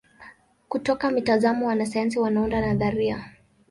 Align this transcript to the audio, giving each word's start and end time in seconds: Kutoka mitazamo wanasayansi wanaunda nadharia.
Kutoka 0.69 1.11
mitazamo 1.11 1.67
wanasayansi 1.67 2.19
wanaunda 2.19 2.61
nadharia. 2.61 3.25